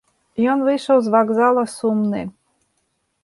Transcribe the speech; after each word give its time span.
Ён 0.51 0.63
выйшаў 0.69 0.97
з 1.07 1.11
вакзала 1.17 1.65
сумны. 1.75 2.21